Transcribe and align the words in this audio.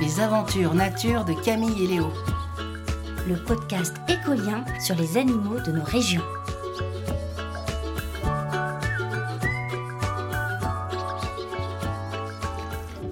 Les 0.00 0.18
aventures 0.18 0.72
nature 0.74 1.26
de 1.26 1.34
Camille 1.34 1.84
et 1.84 1.86
Léo. 1.86 2.06
Le 3.28 3.36
podcast 3.44 3.94
écolien 4.08 4.64
sur 4.80 4.96
les 4.96 5.18
animaux 5.18 5.60
de 5.60 5.72
nos 5.72 5.84
régions. 5.84 6.22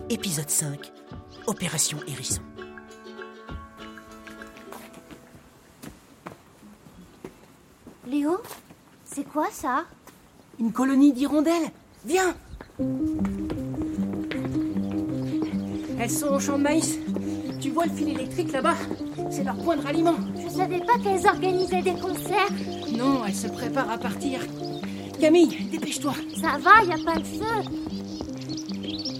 Épisode 0.09 0.49
5 0.49 0.91
Opération 1.47 1.99
Hérisson. 2.07 2.41
Léo 8.07 8.39
C'est 9.05 9.25
quoi 9.25 9.49
ça? 9.53 9.85
Une 10.59 10.73
colonie 10.73 11.13
d'hirondelles 11.13 11.71
Viens 12.07 12.35
Elles 16.01 16.11
sont 16.11 16.29
au 16.29 16.41
champ 16.41 16.59
de 16.59 16.63
maïs. 16.63 16.99
Tu 17.61 17.71
vois 17.71 17.87
le 17.87 17.93
fil 17.93 18.09
électrique 18.09 18.53
là-bas? 18.53 18.77
C'est 19.31 19.45
leur 19.45 19.57
point 19.57 19.77
de 19.77 19.83
ralliement. 19.83 20.15
Je 20.37 20.49
savais 20.49 20.79
pas 20.79 20.99
qu'elles 21.03 21.27
organisaient 21.27 21.83
des 21.83 21.95
concerts. 21.95 22.53
Non, 22.97 23.25
elles 23.27 23.35
se 23.35 23.49
préparent 23.49 23.91
à 23.91 23.99
partir. 23.99 24.41
Camille, 25.21 25.69
dépêche-toi. 25.71 26.15
Ça 26.41 26.59
va, 26.59 26.85
y 26.85 26.93
a 26.93 27.05
pas 27.05 27.19
de 27.19 27.27
feu. 27.27 27.79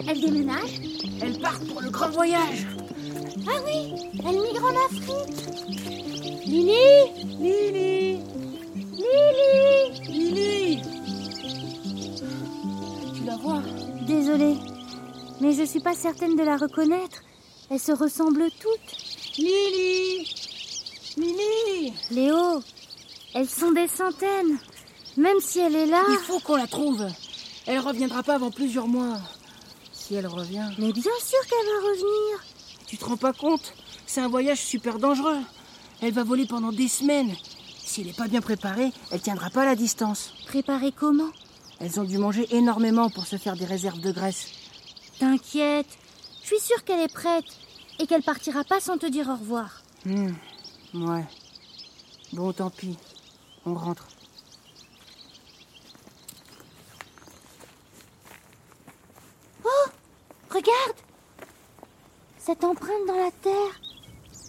Elles 0.09 0.21
déménagent 0.21 0.81
Elles 1.21 1.39
partent 1.41 1.67
pour 1.67 1.83
le 1.83 1.91
grand 1.91 2.11
voyage. 2.11 2.67
Ah 3.47 3.61
oui, 3.67 3.95
elles 4.21 4.41
migrent 4.41 4.65
en 4.65 4.87
Afrique. 4.87 5.47
Lily 6.47 6.73
Lily 7.41 7.98
je 15.59 15.65
suis 15.65 15.81
pas 15.81 15.95
certaine 15.95 16.37
de 16.37 16.43
la 16.45 16.57
reconnaître. 16.57 17.23
Elles 17.69 17.81
se 17.81 17.91
ressemblent 17.91 18.49
toutes. 18.61 19.37
Lily 19.37 20.25
Lily 21.17 21.93
Léo, 22.13 22.63
elles 23.35 23.49
sont 23.49 23.73
des 23.73 23.89
centaines. 23.89 24.59
Même 25.17 25.41
si 25.41 25.59
elle 25.59 25.75
est 25.75 25.87
là. 25.87 26.05
Il 26.11 26.19
faut 26.19 26.39
qu'on 26.39 26.55
la 26.55 26.69
trouve. 26.69 27.05
Elle 27.67 27.81
reviendra 27.81 28.23
pas 28.23 28.37
avant 28.37 28.53
plusieurs 28.53 28.87
mois. 28.87 29.19
Si 29.93 30.15
elle 30.15 30.29
revient. 30.29 30.71
Mais 30.79 30.93
bien 30.93 31.03
sûr 31.03 31.41
qu'elle 31.49 31.67
va 31.67 31.89
revenir. 31.89 32.45
Tu 32.87 32.97
te 32.97 33.05
rends 33.05 33.17
pas 33.17 33.33
compte? 33.33 33.75
C'est 34.07 34.21
un 34.21 34.29
voyage 34.29 34.61
super 34.61 35.01
dangereux. 35.01 35.41
Elle 36.01 36.13
va 36.13 36.23
voler 36.23 36.47
pendant 36.47 36.71
des 36.71 36.89
semaines. 36.89 37.35
Si 37.85 38.03
elle 38.03 38.07
n'est 38.07 38.13
pas 38.13 38.29
bien 38.29 38.41
préparée, 38.41 38.93
elle 39.11 39.21
tiendra 39.21 39.51
pas 39.51 39.65
la 39.65 39.75
distance. 39.75 40.33
Préparer 40.47 40.93
comment? 40.93 41.31
Elles 41.81 41.99
ont 41.99 42.05
dû 42.05 42.19
manger 42.19 42.47
énormément 42.55 43.11
pour 43.11 43.27
se 43.27 43.37
faire 43.37 43.57
des 43.57 43.65
réserves 43.65 44.01
de 44.01 44.13
graisse. 44.13 44.47
T'inquiète. 45.19 45.99
Je 46.43 46.47
suis 46.47 46.61
sûre 46.61 46.85
qu'elle 46.85 47.01
est 47.01 47.13
prête 47.13 47.45
et 47.99 48.07
qu'elle 48.07 48.23
partira 48.23 48.65
pas 48.65 48.81
sans 48.81 48.99
te 48.99 49.07
dire 49.07 49.29
au 49.29 49.37
revoir. 49.37 49.83
Hmm, 50.05 50.33
ouais. 50.95 51.25
Bon, 52.33 52.53
tant 52.53 52.71
pis. 52.71 52.97
On 53.67 53.75
rentre. 53.75 54.07
Regarde 60.51 60.97
Cette 62.39 62.65
empreinte 62.65 63.07
dans 63.07 63.17
la 63.17 63.31
terre. 63.31 63.81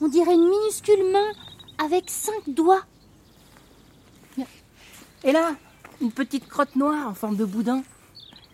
On 0.02 0.08
dirait 0.08 0.34
une 0.34 0.50
minuscule 0.50 1.12
main 1.12 1.32
avec 1.78 2.10
cinq 2.10 2.50
doigts. 2.50 2.84
Et 5.24 5.32
là, 5.34 5.56
une 6.02 6.12
petite 6.12 6.48
crotte 6.48 6.76
noire 6.76 7.10
en 7.10 7.14
forme 7.14 7.36
de 7.36 7.44
boudin. 7.46 7.84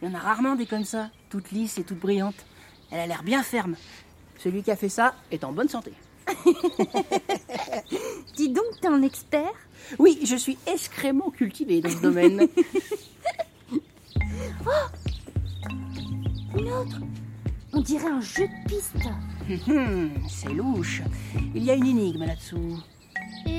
Il 0.02 0.10
y 0.10 0.12
en 0.12 0.16
a 0.16 0.20
rarement 0.20 0.56
des 0.56 0.66
comme 0.66 0.84
ça, 0.84 1.10
toutes 1.36 1.52
lisses 1.52 1.78
et 1.78 1.83
toutes 1.83 2.00
brillantes. 2.00 2.45
Elle 2.91 3.00
a 3.02 3.08
l'air 3.08 3.22
bien 3.22 3.44
ferme. 3.44 3.75
Celui 4.41 4.64
qui 4.64 4.72
a 4.72 4.78
fait 4.78 4.88
ça 4.88 5.16
est 5.31 5.44
en 5.44 5.51
bonne 5.51 5.68
santé. 5.68 5.91
Dis 8.38 8.47
donc, 8.50 8.63
t'es 8.79 8.88
un 8.88 9.01
expert? 9.01 9.51
Oui, 10.00 10.19
je 10.24 10.38
suis 10.38 10.57
excrément 10.66 11.29
cultivé 11.31 11.81
dans 11.81 11.90
ce 11.90 11.97
domaine. 12.01 12.47
Une 16.57 16.72
autre 16.72 17.00
On 17.74 17.81
dirait 17.81 18.07
un 18.07 18.22
jeu 18.22 18.47
de 18.47 18.69
piste. 18.69 18.95
Hum, 19.68 20.12
C'est 20.29 20.53
louche. 20.53 21.01
Il 21.53 21.63
y 21.66 21.69
a 21.72 21.74
une 21.74 21.88
énigme 21.88 22.25
là-dessous. 22.25 22.79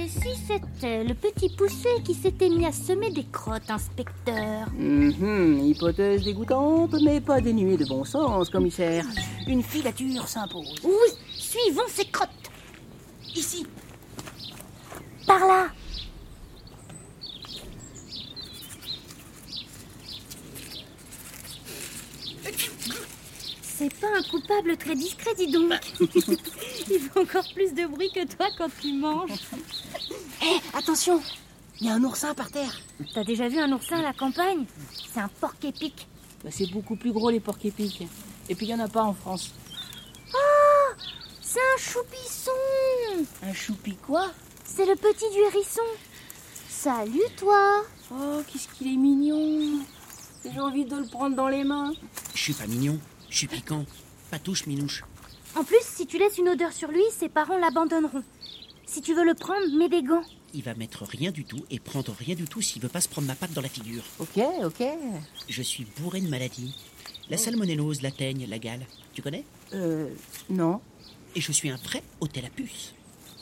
Si 0.09 0.37
c'était 0.47 1.03
le 1.05 1.15
petit 1.15 1.49
poussé 1.51 1.89
qui 2.05 2.15
s'était 2.15 2.49
mis 2.49 2.65
à 2.65 2.73
semer 2.73 3.11
des 3.11 3.25
crottes, 3.25 3.69
inspecteur 3.71 4.69
Mhm, 4.77 5.61
hypothèse 5.65 6.23
dégoûtante, 6.23 6.95
mais 7.03 7.21
pas 7.21 7.41
dénuée 7.41 7.77
de 7.77 7.85
bon 7.85 8.05
sens, 8.05 8.49
commissaire. 8.51 9.05
Une 9.49 9.63
filature 9.63 10.29
s'impose. 10.29 10.75
Oui, 10.85 11.11
suivons 11.37 11.89
ces 11.89 12.05
crottes. 12.07 12.31
Ici, 13.35 13.67
Par 15.27 15.41
là 15.41 15.67
C'est 23.63 23.93
pas 24.01 24.07
un 24.19 24.23
coupable 24.23 24.77
très 24.77 24.95
discret, 24.95 25.35
dis 25.37 25.51
donc. 25.51 25.73
Il 26.01 27.01
fait 27.01 27.19
encore 27.21 27.45
plus 27.55 27.75
de 27.75 27.87
bruit 27.87 28.11
que 28.15 28.25
toi 28.27 28.47
quand 28.57 28.71
tu 28.81 28.93
manges. 28.95 29.31
Hé, 30.47 30.61
attention 30.75 31.21
Il 31.81 31.87
y 31.87 31.91
a 31.91 31.95
un 31.95 32.03
oursin 32.05 32.35
par 32.35 32.51
terre. 32.51 32.81
T'as 33.15 33.25
déjà 33.25 33.49
vu 33.49 33.59
un 33.59 33.71
oursin 33.73 33.99
à 33.99 34.03
la 34.03 34.13
campagne? 34.13 34.65
C'est 35.13 35.21
un 35.21 35.29
porc 35.41 35.55
épic. 35.63 36.07
Bah, 36.45 36.51
c'est 36.53 36.71
beaucoup 36.71 36.97
plus 36.97 37.13
gros 37.13 37.31
les 37.31 37.41
porcs 37.41 37.65
épics. 37.65 38.07
Et 38.49 38.55
puis 38.55 38.67
il 38.67 38.71
y 38.71 38.75
en 38.75 38.81
a 38.81 38.89
pas 38.89 39.03
en 39.03 39.13
France. 39.15 39.53
C'est 41.41 41.61
un 41.61 41.79
choupisson 41.79 42.51
Un 43.43 43.53
choupi 43.55 43.97
quoi? 43.97 44.31
C'est 44.65 44.85
le 44.85 44.95
petit 44.95 45.25
du 45.33 45.39
hérisson. 45.41 45.81
Salut 46.69 47.23
toi 47.39 47.83
Oh, 48.13 48.43
qu'est-ce 48.47 48.69
qu'il 48.69 48.89
est 48.93 48.97
mignon 48.97 49.81
J'ai 50.45 50.61
envie 50.61 50.85
de 50.85 50.97
le 50.97 51.07
prendre 51.07 51.35
dans 51.35 51.49
les 51.49 51.65
mains. 51.65 51.93
Je 52.35 52.41
suis 52.43 52.53
pas 52.53 52.67
mignon, 52.67 52.99
je 53.31 53.39
suis 53.39 53.47
piquant. 53.47 53.85
Pas 54.31 54.39
touche, 54.39 54.67
minouche. 54.67 55.03
En 55.57 55.65
plus, 55.65 55.81
si 55.83 56.07
tu 56.07 56.19
laisses 56.19 56.37
une 56.37 56.51
odeur 56.51 56.73
sur 56.73 56.91
lui, 56.91 57.03
ses 57.11 57.29
parents 57.31 57.57
l'abandonneront. 57.57 58.23
Si 58.87 59.03
tu 59.03 59.15
veux 59.15 59.25
le 59.25 59.35
prendre, 59.35 59.67
mets 59.77 59.89
des 59.89 60.03
gants. 60.03 60.23
Il 60.55 60.63
va 60.63 60.75
mettre 60.75 61.05
rien 61.05 61.31
du 61.33 61.45
tout 61.45 61.65
et 61.71 61.79
prendre 61.81 62.15
rien 62.19 62.35
du 62.35 62.45
tout 62.45 62.63
s'il 62.63 62.81
veut 62.81 62.89
pas 62.89 63.01
se 63.01 63.09
prendre 63.09 63.27
ma 63.27 63.35
patte 63.35 63.53
dans 63.53 63.61
la 63.61 63.69
figure. 63.69 64.03
Ok, 64.21 64.39
ok. 64.65 64.85
Je 65.49 65.63
suis 65.63 65.87
bourré 65.99 66.21
de 66.21 66.29
maladies. 66.29 66.75
La 67.29 67.37
salmonellose, 67.37 68.01
la 68.03 68.13
teigne, 68.13 68.47
la 68.49 68.59
gale. 68.59 68.87
Tu 69.13 69.23
connais? 69.23 69.45
Euh, 69.75 70.09
non. 70.49 70.81
Et 71.35 71.41
je 71.41 71.53
suis 71.53 71.69
un 71.69 71.77
vrai 71.77 72.03
hôtel 72.21 72.45
à 72.47 72.49
puce. 72.49 72.95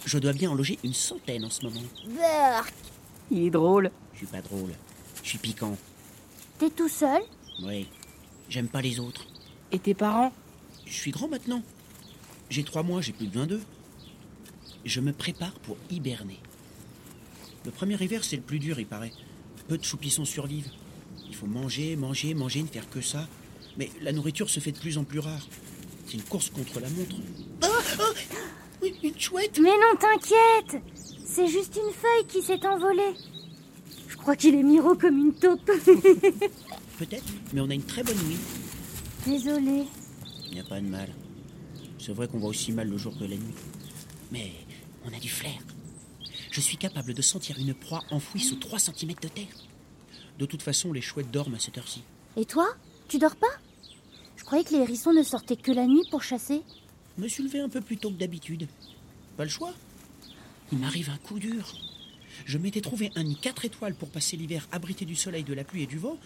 Je 0.07 0.19
dois 0.19 0.33
bien 0.33 0.51
en 0.51 0.55
loger 0.55 0.79
une 0.83 0.95
centaine 0.95 1.45
en 1.45 1.51
ce 1.51 1.65
moment. 1.65 1.81
Berk 2.09 2.73
Il 3.31 3.45
est 3.45 3.51
drôle. 3.51 3.91
Je 4.15 4.19
suis 4.19 4.27
pas 4.27 4.41
drôle. 4.41 4.73
Je 5.23 5.29
suis 5.29 5.39
piquant. 5.39 5.77
T'es 6.59 6.71
tout 6.71 6.89
seul? 6.89 7.23
Oui. 7.63 7.87
J'aime 8.49 8.69
pas 8.69 8.81
les 8.83 8.99
autres. 8.99 9.27
Et 9.73 9.79
tes 9.79 9.95
parents? 9.95 10.33
Je 10.87 10.93
suis 10.93 11.11
grand 11.11 11.29
maintenant. 11.29 11.63
J'ai 12.51 12.65
trois 12.65 12.83
mois, 12.83 13.01
j'ai 13.01 13.13
plus 13.13 13.27
de 13.27 13.39
22. 13.39 13.61
Je 14.85 15.01
me 15.01 15.13
prépare 15.13 15.55
pour 15.61 15.77
hiberner. 15.91 16.39
Le 17.65 17.71
premier 17.71 18.01
hiver, 18.03 18.23
c'est 18.23 18.37
le 18.37 18.43
plus 18.43 18.59
dur, 18.59 18.79
il 18.79 18.87
paraît. 18.87 19.13
Peu 19.69 19.79
de 19.79 19.85
choupissons 19.85 20.25
survivent. 20.27 20.71
Il 21.27 21.35
faut 21.35 21.47
manger, 21.47 21.97
manger, 21.97 22.35
manger, 22.35 22.63
ne 22.63 22.69
faire 22.69 22.89
que 22.91 23.01
ça. 23.01 23.27
Mais 23.79 23.91
la 24.03 24.13
nourriture 24.13 24.51
se 24.51 24.61
fait 24.61 24.73
de 24.73 24.79
plus 24.79 24.99
en 24.99 25.05
plus 25.05 25.21
rare. 25.21 25.47
C'est 26.07 26.15
une 26.15 26.23
course 26.23 26.51
contre 26.51 26.81
la 26.81 26.91
montre. 26.91 27.17
Ah, 27.63 27.69
ah 27.99 28.03
Oui, 28.83 28.95
Une 29.03 29.19
chouette 29.19 29.59
Mais 29.59 29.71
non, 29.71 29.99
t'inquiète 29.99 30.83
C'est 31.25 31.49
juste 31.49 31.77
une 31.77 31.93
feuille 31.93 32.27
qui 32.29 32.43
s'est 32.43 32.65
envolée. 32.67 33.15
Je 34.09 34.17
crois 34.17 34.37
qu'il 34.37 34.55
est 34.55 34.63
miro 34.63 34.95
comme 34.95 35.19
une 35.19 35.35
taupe. 35.35 35.65
Peut-être, 36.99 37.25
mais 37.53 37.61
on 37.61 37.71
a 37.71 37.75
une 37.75 37.83
très 37.83 38.03
bonne 38.03 38.23
nuit. 38.29 38.39
Désolée. 39.27 39.85
Il 40.47 40.53
n'y 40.53 40.61
a 40.61 40.65
pas 40.65 40.81
de 40.81 40.87
mal. 40.87 41.09
C'est 41.99 42.13
vrai 42.13 42.29
qu'on 42.29 42.39
voit 42.39 42.51
aussi 42.51 42.71
mal 42.71 42.89
le 42.89 42.99
jour 42.99 43.15
que 43.19 43.25
la 43.25 43.37
nuit. 43.37 43.55
Mais 44.31 44.53
on 45.05 45.13
a 45.13 45.21
du 45.21 45.29
flair. 45.29 45.59
Je 46.51 46.61
suis 46.61 46.77
capable 46.77 47.15
de 47.15 47.23
sentir 47.23 47.59
une 47.59 47.75
proie 47.75 48.03
enfouie 48.11 48.41
sous 48.41 48.57
3 48.57 48.79
cm 48.79 49.15
de 49.21 49.29
terre. 49.29 49.47
De 50.39 50.47
toute 50.47 50.63
façon, 50.63 50.93
les 50.93 51.01
chouettes 51.01 51.31
dorment 51.31 51.55
à 51.55 51.59
cette 51.59 51.79
heure-ci. 51.79 52.03
Et 52.37 52.45
toi 52.45 52.67
Tu 53.09 53.19
dors 53.19 53.37
pas? 53.37 53.47
Je 54.37 54.45
croyais 54.45 54.65
que 54.65 54.73
les 54.75 54.81
hérissons 54.81 55.13
ne 55.13 55.23
sortaient 55.23 55.57
que 55.57 55.73
la 55.73 55.87
nuit 55.87 56.05
pour 56.11 56.23
chasser. 56.23 56.63
Me 57.19 57.29
suis 57.29 57.43
levé 57.45 57.61
un 57.61 57.69
peu 57.69 57.81
plus 57.81 57.97
tôt 57.97 58.11
que 58.11 58.17
d'habitude. 58.17 58.67
Pas 59.37 59.45
le 59.45 59.51
choix. 59.51 59.73
Il 60.73 60.79
m'arrive 60.79 61.11
un 61.11 61.19
coup 61.19 61.39
dur. 61.39 61.73
Je 62.45 62.59
m'étais 62.59 62.81
trouvé 62.81 63.11
un 63.15 63.23
nid 63.23 63.37
4 63.37 63.65
étoiles 63.65 63.95
pour 63.95 64.09
passer 64.11 64.37
l'hiver 64.37 64.67
abrité 64.73 65.05
du 65.05 65.15
soleil, 65.15 65.45
de 65.45 65.55
la 65.55 65.65
pluie 65.65 65.83
et 65.83 65.87
du 65.87 65.99
vent, 65.99 66.19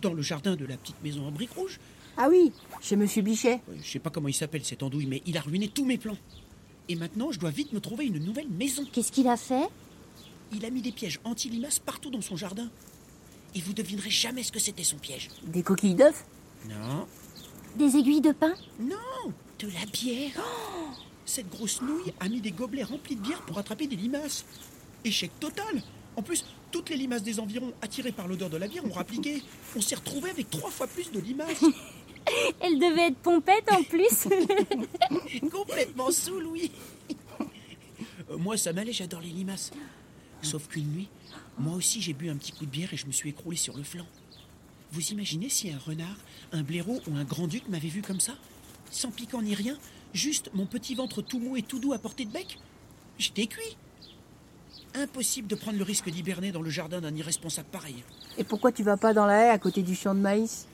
dans 0.00 0.12
le 0.12 0.22
jardin 0.22 0.54
de 0.54 0.64
la 0.64 0.76
petite 0.76 1.02
maison 1.02 1.26
en 1.26 1.32
briques 1.32 1.52
rouges. 1.52 1.80
Ah 2.16 2.28
oui, 2.28 2.52
chez 2.80 2.96
Monsieur 2.96 3.22
Bichet. 3.22 3.60
Je 3.82 3.88
sais 3.88 3.98
pas 3.98 4.10
comment 4.10 4.28
il 4.28 4.34
s'appelle 4.34 4.64
cette 4.64 4.82
andouille, 4.82 5.06
mais 5.06 5.22
il 5.26 5.36
a 5.36 5.40
ruiné 5.40 5.68
tous 5.68 5.84
mes 5.84 5.98
plans. 5.98 6.16
Et 6.90 6.96
maintenant, 6.96 7.30
je 7.30 7.38
dois 7.38 7.50
vite 7.50 7.72
me 7.72 7.78
trouver 7.80 8.06
une 8.06 8.18
nouvelle 8.18 8.48
maison. 8.48 8.84
Qu'est-ce 8.92 9.12
qu'il 9.12 9.28
a 9.28 9.36
fait? 9.36 9.68
Il 10.52 10.64
a 10.64 10.70
mis 10.70 10.82
des 10.82 10.90
pièges 10.90 11.20
anti-limaces 11.22 11.78
partout 11.78 12.10
dans 12.10 12.20
son 12.20 12.34
jardin. 12.34 12.68
Et 13.54 13.60
vous 13.60 13.72
devinerez 13.72 14.10
jamais 14.10 14.42
ce 14.42 14.50
que 14.50 14.58
c'était 14.58 14.82
son 14.82 14.96
piège. 14.96 15.28
Des 15.44 15.62
coquilles 15.62 15.94
d'œufs? 15.94 16.24
Non, 16.68 17.06
Des 17.76 17.96
aiguilles 17.96 18.20
de 18.20 18.32
pin 18.32 18.54
non 18.80 18.96
de 19.60 19.68
la 19.68 19.86
bière. 19.92 20.32
Oh 20.38 20.90
Cette 21.26 21.48
grosse 21.48 21.80
nouille 21.80 22.12
a 22.18 22.28
mis 22.28 22.40
des 22.40 22.50
gobelets 22.50 22.82
remplis 22.82 23.14
de 23.14 23.20
bière 23.20 23.42
pour 23.42 23.58
attraper 23.58 23.86
des 23.86 23.94
limaces. 23.94 24.44
Échec 25.04 25.30
total. 25.38 25.84
En 26.16 26.22
plus, 26.22 26.44
toutes 26.72 26.90
les 26.90 26.96
limaces 26.96 27.22
des 27.22 27.38
environs, 27.38 27.72
attirées 27.82 28.10
par 28.10 28.26
l'odeur 28.26 28.50
de 28.50 28.56
la 28.56 28.66
bière, 28.66 28.84
ont 28.84 28.92
rappliqué. 28.92 29.44
On 29.76 29.80
s'est 29.80 29.94
retrouvé 29.94 30.30
avec 30.30 30.50
trois 30.50 30.70
fois 30.70 30.88
plus 30.88 31.12
de 31.12 31.20
limaces. 31.20 31.64
Elle 32.60 32.78
devait 32.78 33.08
être 33.08 33.18
pompette 33.18 33.70
en 33.70 33.82
plus. 33.82 34.28
Complètement 35.50 36.10
sous, 36.10 36.40
Louis. 36.40 36.70
Euh, 38.30 38.36
moi, 38.38 38.56
ça 38.56 38.72
m'allait, 38.72 38.92
j'adore 38.92 39.20
les 39.20 39.28
limaces. 39.28 39.70
Sauf 40.42 40.68
qu'une 40.68 40.90
nuit, 40.92 41.08
moi 41.58 41.74
aussi, 41.74 42.00
j'ai 42.00 42.12
bu 42.12 42.30
un 42.30 42.36
petit 42.36 42.52
coup 42.52 42.64
de 42.64 42.70
bière 42.70 42.92
et 42.92 42.96
je 42.96 43.06
me 43.06 43.12
suis 43.12 43.30
écroulé 43.30 43.56
sur 43.56 43.76
le 43.76 43.82
flanc. 43.82 44.06
Vous 44.92 45.08
imaginez 45.08 45.48
si 45.48 45.70
un 45.70 45.78
renard, 45.78 46.16
un 46.52 46.62
blaireau 46.62 47.00
ou 47.06 47.16
un 47.16 47.24
grand-duc 47.24 47.68
m'avait 47.68 47.88
vu 47.88 48.02
comme 48.02 48.20
ça? 48.20 48.32
Sans 48.90 49.10
piquant 49.10 49.42
ni 49.42 49.54
rien, 49.54 49.76
juste 50.12 50.50
mon 50.54 50.66
petit 50.66 50.94
ventre 50.94 51.22
tout 51.22 51.38
mou 51.38 51.56
et 51.56 51.62
tout 51.62 51.78
doux 51.78 51.92
à 51.92 51.98
portée 51.98 52.24
de 52.24 52.32
bec? 52.32 52.58
J'étais 53.18 53.46
cuit. 53.46 53.76
Impossible 54.94 55.46
de 55.46 55.54
prendre 55.54 55.78
le 55.78 55.84
risque 55.84 56.10
d'hiberner 56.10 56.50
dans 56.50 56.62
le 56.62 56.70
jardin 56.70 57.00
d'un 57.00 57.14
irresponsable 57.14 57.68
pareil. 57.70 58.02
Et 58.38 58.44
pourquoi 58.44 58.72
tu 58.72 58.82
vas 58.82 58.96
pas 58.96 59.12
dans 59.12 59.26
la 59.26 59.44
haie 59.44 59.50
à 59.50 59.58
côté 59.58 59.82
du 59.82 59.94
champ 59.94 60.14
de 60.14 60.20
maïs? 60.20 60.66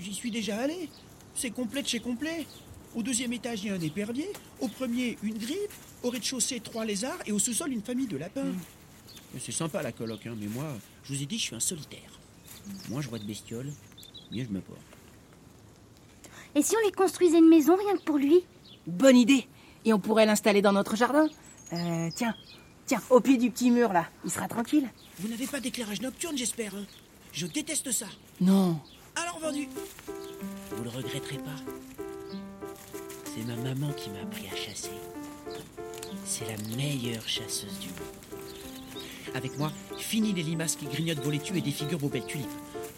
J'y 0.00 0.14
suis 0.14 0.30
déjà 0.30 0.58
allé. 0.60 0.88
C'est 1.34 1.50
complet 1.50 1.82
de 1.82 1.88
chez 1.88 2.00
complet. 2.00 2.46
Au 2.94 3.02
deuxième 3.02 3.32
étage, 3.32 3.62
il 3.62 3.66
y 3.68 3.70
a 3.70 3.74
un 3.74 3.80
épervier. 3.80 4.28
Au 4.60 4.68
premier, 4.68 5.18
une 5.22 5.36
grippe. 5.38 5.72
Au 6.02 6.10
rez-de-chaussée, 6.10 6.60
trois 6.60 6.84
lézards. 6.84 7.18
Et 7.26 7.32
au 7.32 7.38
sous-sol, 7.38 7.72
une 7.72 7.82
famille 7.82 8.06
de 8.06 8.16
lapins. 8.16 8.52
Mais 9.34 9.40
C'est 9.40 9.52
sympa 9.52 9.82
la 9.82 9.92
coloc, 9.92 10.26
hein, 10.26 10.34
mais 10.38 10.46
moi, 10.46 10.66
je 11.04 11.12
vous 11.14 11.22
ai 11.22 11.26
dit, 11.26 11.36
je 11.38 11.42
suis 11.42 11.56
un 11.56 11.60
solitaire. 11.60 12.18
Moins 12.88 13.00
je 13.00 13.08
vois 13.08 13.18
de 13.18 13.24
bestioles, 13.24 13.72
mieux 14.32 14.44
je 14.44 14.48
me 14.50 14.60
porte. 14.60 14.80
Et 16.54 16.62
si 16.62 16.74
on 16.76 16.84
lui 16.86 16.92
construisait 16.92 17.38
une 17.38 17.48
maison 17.48 17.76
rien 17.76 17.96
que 17.96 18.02
pour 18.02 18.16
lui? 18.18 18.44
Bonne 18.86 19.16
idée 19.16 19.46
Et 19.84 19.92
on 19.92 19.98
pourrait 20.00 20.26
l'installer 20.26 20.62
dans 20.62 20.72
notre 20.72 20.96
jardin. 20.96 21.28
Euh, 21.72 22.08
tiens, 22.14 22.34
tiens, 22.86 23.02
au 23.10 23.20
pied 23.20 23.36
du 23.36 23.50
petit 23.50 23.70
mur 23.70 23.92
là, 23.92 24.08
il 24.24 24.30
sera 24.30 24.48
tranquille. 24.48 24.88
Vous 25.18 25.28
n'avez 25.28 25.46
pas 25.46 25.60
d'éclairage 25.60 26.00
nocturne, 26.00 26.36
j'espère. 26.38 26.74
hein? 26.74 26.86
Je 27.32 27.46
déteste 27.46 27.92
ça. 27.92 28.06
Non. 28.40 28.80
Alors 29.16 29.38
vendu. 29.40 29.68
Vous 30.72 30.84
le 30.84 30.90
regretterez 30.90 31.38
pas. 31.38 31.56
C'est 33.24 33.44
ma 33.46 33.56
maman 33.56 33.92
qui 33.92 34.10
m'a 34.10 34.20
appris 34.20 34.46
à 34.52 34.56
chasser. 34.56 34.90
C'est 36.24 36.46
la 36.46 36.76
meilleure 36.76 37.26
chasseuse 37.28 37.78
du 37.78 37.88
monde. 37.88 39.04
Avec 39.34 39.58
moi, 39.58 39.72
fini 39.98 40.32
les 40.32 40.42
limaces 40.42 40.76
qui 40.76 40.86
grignotent 40.86 41.20
vos 41.20 41.30
laitues 41.30 41.56
et 41.56 41.60
défigurent 41.60 41.98
vos 41.98 42.08
belles 42.08 42.26
tulipes. 42.26 42.48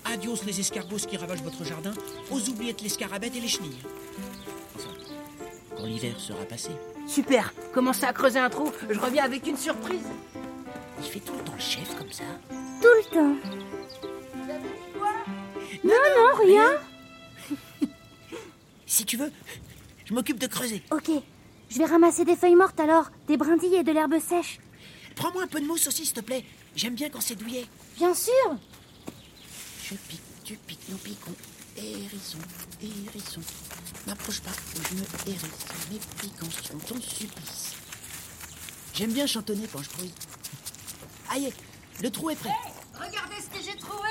Adios 0.05 0.45
les 0.47 0.61
escargots 0.61 0.97
qui 0.97 1.17
ravagent 1.17 1.43
votre 1.43 1.65
jardin, 1.65 1.93
aux 2.31 2.41
oubliettes 2.49 2.83
les 2.83 2.89
scarabettes 2.89 3.37
et 3.37 3.41
les 3.41 3.49
chenilles. 3.49 3.83
Enfin, 4.77 4.91
quand 5.77 5.85
l'hiver 5.85 6.19
sera 6.19 6.45
passé, 6.45 6.71
Super, 7.09 7.55
commencez 7.73 8.05
à 8.05 8.13
creuser 8.13 8.39
un 8.39 8.51
trou, 8.51 8.71
je 8.89 8.99
reviens 9.01 9.25
avec 9.25 9.47
une 9.47 9.57
surprise. 9.57 10.07
il 10.99 11.05
fait 11.05 11.21
tout 11.21 11.33
le 11.33 11.43
temps 11.43 11.55
le 11.55 11.61
chef 11.61 11.97
comme 11.97 12.13
ça. 12.13 12.25
Tout 12.51 12.87
le 12.87 13.15
temps. 13.15 13.37
Non, 15.85 15.95
non, 16.17 16.45
rien. 16.45 16.81
Si 18.87 19.05
tu 19.05 19.17
veux, 19.17 19.33
je 20.05 20.15
m'occupe 20.15 20.39
de 20.39 20.47
creuser. 20.47 20.83
Ok, 20.91 21.11
je 21.69 21.79
vais 21.79 21.85
ramasser 21.85 22.25
des 22.25 22.37
feuilles 22.37 22.57
mortes 22.57 22.81
alors, 22.81 23.11
des 23.27 23.37
brindilles 23.37 23.77
et 23.77 23.85
de 23.85 23.93
l'herbe 23.93 24.19
sèche. 24.19 24.59
Prends-moi 25.15 25.43
un 25.43 25.47
peu 25.47 25.61
de 25.61 25.67
mousse 25.67 25.87
aussi, 25.87 26.05
s'il 26.07 26.15
te 26.15 26.21
plaît. 26.21 26.45
J'aime 26.75 26.95
bien 26.95 27.11
quand 27.11 27.21
c'est 27.21 27.35
douillet. 27.35 27.67
Bien 27.97 28.15
sûr. 28.15 28.33
Je 29.85 29.95
pique, 29.95 30.21
tu 30.45 30.57
piques, 30.57 30.89
nous 30.89 30.99
piquons. 30.99 31.35
Hérisson, 31.77 32.39
hérisson. 32.83 33.41
M'approche 34.07 34.41
pas 34.41 34.51
ou 34.51 34.81
je 34.89 34.95
me 34.95 35.03
hérisse. 35.27 35.67
Mes 35.93 35.99
piquants 36.21 36.51
sont 36.63 36.79
ton 36.79 37.01
supplice. 37.01 37.75
J'aime 38.95 39.13
bien 39.13 39.27
chantonner 39.27 39.69
quand 39.73 39.83
je 39.83 39.91
bruit. 39.91 40.13
Aïe, 41.31 41.53
le 42.03 42.11
trou 42.11 42.31
est 42.31 42.37
prêt 42.37 42.51
ce 43.41 43.59
que 43.59 43.65
j'ai 43.65 43.77
trouvé 43.77 44.09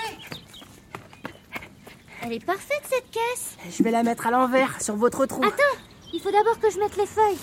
Elle 2.22 2.34
est 2.34 2.46
parfaite 2.46 2.82
cette 2.90 3.10
caisse. 3.12 3.58
Je 3.70 3.84
vais 3.84 3.92
la 3.92 4.04
mettre 4.04 4.28
à 4.28 4.32
l'envers 4.32 4.82
sur 4.82 4.96
votre 4.96 5.26
trou. 5.26 5.44
Attends, 5.44 5.80
il 6.14 6.20
faut 6.20 6.32
d'abord 6.32 6.60
que 6.60 6.70
je 6.70 6.80
mette 6.80 6.98
les 6.98 7.06
feuilles. 7.06 7.38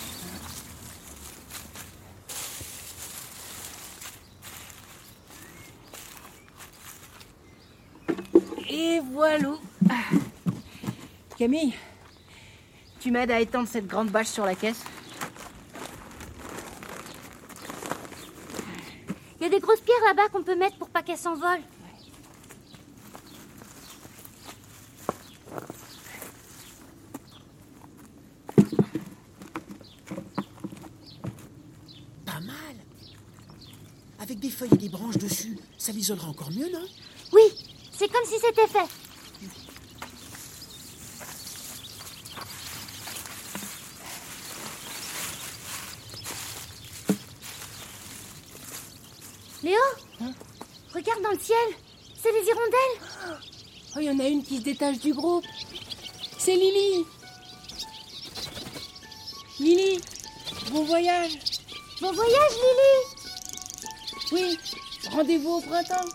Et 8.69 9.01
voilà. 9.13 9.55
Ah. 9.89 9.95
Camille, 11.39 11.75
tu 13.01 13.11
m'aides 13.11 13.31
à 13.31 13.41
étendre 13.41 13.69
cette 13.69 13.87
grande 13.87 14.09
bâche 14.09 14.29
sur 14.29 14.45
la 14.45 14.55
caisse 14.55 14.83
Il 19.45 19.45
y 19.45 19.47
a 19.47 19.51
des 19.51 19.61
grosses 19.61 19.81
pierres 19.81 19.97
là-bas 20.07 20.29
qu'on 20.33 20.43
peut 20.43 20.57
mettre 20.57 20.79
pour 20.79 20.89
pas 20.89 21.03
qu'elles 21.03 21.19
s'envolent. 21.19 21.61
Pas 32.25 32.41
mal. 32.41 32.77
Avec 34.19 34.39
des 34.41 34.44
feuilles 34.55 34.75
et 34.75 34.77
des 34.77 34.89
branches 34.89 35.19
dessus, 35.19 35.59
ça 35.77 35.93
l'isolera 35.93 36.29
encore 36.29 36.51
mieux, 36.51 36.71
non? 36.71 36.87
Oui, 37.33 37.43
c'est 37.93 38.11
comme 38.11 38.25
si 38.25 38.35
c'était 38.35 38.69
fait. 38.69 38.89
Léo? 49.63 49.79
Regarde 50.95 51.23
dans 51.23 51.31
le 51.31 51.39
ciel 51.39 51.57
C'est 52.23 52.31
les 52.31 52.47
hirondelles 52.47 53.41
Oh, 53.97 54.01
il 54.01 54.05
y 54.05 54.11
en 54.11 54.19
a 54.21 54.29
une 54.29 54.45
qui 54.45 54.59
se 54.59 54.63
détache 54.63 54.99
du 54.99 55.15
groupe. 55.15 55.45
C'est 56.39 56.55
Lily. 56.55 57.05
Lily, 59.61 60.01
bon 60.71 60.85
voyage. 60.85 61.39
Bon 62.01 62.13
voyage, 62.13 62.53
Lily 62.53 63.14
Oui, 64.35 64.59
rendez-vous 65.11 65.51
au 65.51 65.61
printemps. 65.61 66.09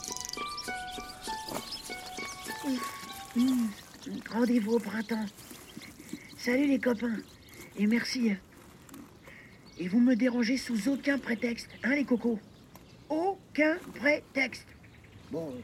Rendez-vous 4.29 4.73
au 4.73 4.79
printemps. 4.79 5.25
Salut 6.37 6.67
les 6.67 6.79
copains. 6.79 7.15
Et 7.77 7.87
merci. 7.87 8.33
Et 9.77 9.87
vous 9.87 10.01
me 10.01 10.17
dérangez 10.17 10.57
sous 10.57 10.89
aucun 10.89 11.17
prétexte, 11.17 11.69
hein 11.81 11.95
les 11.95 12.03
cocos? 12.03 12.39
Aucun 13.07 13.77
prétexte. 13.95 14.67
Bon, 15.31 15.55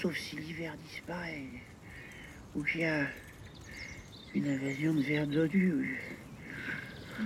sauf 0.00 0.16
si 0.16 0.36
l'hiver 0.36 0.76
disparaît. 0.88 1.48
Ou 2.54 2.62
qu'il 2.62 2.82
y 2.82 2.84
a 2.84 3.08
une 4.32 4.46
invasion 4.46 4.94
de 4.94 5.00
vers 5.00 5.26
dodus. 5.26 6.00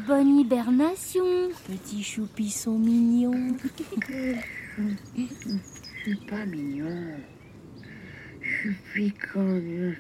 Bonne 0.07 0.38
hibernation 0.40 1.25
Petits 1.66 2.02
choupis 2.02 2.50
sont 2.50 2.78
mignons. 2.78 3.57
Je 5.16 5.25
suis 6.02 6.16
pas 6.28 6.45
mignon. 6.47 7.16
Je 8.40 8.71
suis 8.92 9.14
je- 9.33 9.95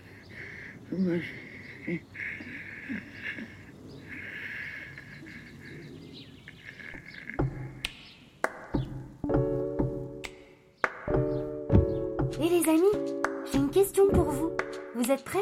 Et 12.40 12.48
les 12.48 12.68
amis, 12.68 13.16
j'ai 13.50 13.58
une 13.58 13.70
question 13.70 14.08
pour 14.08 14.30
vous. 14.30 14.50
Vous 14.94 15.10
êtes 15.10 15.24
prêts? 15.24 15.38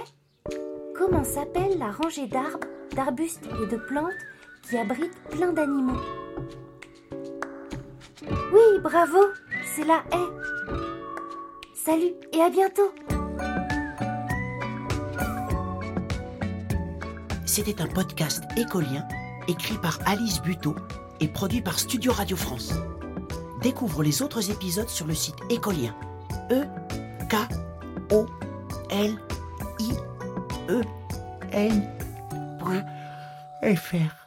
Comment 0.97 1.25
s'appelle 1.25 1.79
la 1.79 1.91
rangée 1.91 2.27
d'arbres, 2.27 2.61
d'arbustes 2.95 3.45
et 3.63 3.67
de 3.71 3.77
plantes 3.77 4.13
qui 4.69 4.77
abrite 4.77 5.13
plein 5.31 5.53
d'animaux 5.53 6.01
Oui, 8.53 8.81
bravo, 8.83 9.19
c'est 9.75 9.85
la 9.85 10.03
haie. 10.13 10.33
Salut 11.75 12.15
et 12.33 12.41
à 12.41 12.51
bientôt 12.51 12.93
C'était 17.45 17.81
un 17.81 17.87
podcast 17.87 18.43
écolien 18.57 19.07
écrit 19.47 19.79
par 19.79 19.99
Alice 20.05 20.43
Buteau 20.43 20.75
et 21.21 21.29
produit 21.29 21.61
par 21.61 21.79
Studio 21.79 22.13
Radio 22.13 22.37
France. 22.37 22.73
Découvre 23.63 24.03
les 24.03 24.21
autres 24.21 24.51
épisodes 24.51 24.89
sur 24.89 25.07
le 25.07 25.15
site 25.15 25.37
écolien. 25.49 25.95
E 26.51 26.65
K 27.31 27.37
O 28.13 28.27
L 28.91 29.17
I 29.79 29.93
E 30.69 30.83
N 31.53 31.89
point 32.59 32.85
fr. 33.75 34.26